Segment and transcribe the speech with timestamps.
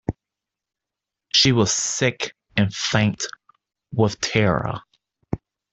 [1.31, 3.23] She was sick and faint
[3.93, 4.81] with terror.